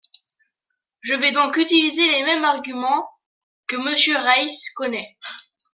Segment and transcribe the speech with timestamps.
[1.01, 3.07] Je vais donc utiliser les mêmes arguments,
[3.67, 5.15] que Monsieur Reiss connaît.